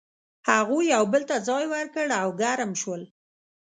[0.49, 3.01] هغوی یو بل ته ځای ورکړ او ګرم شول.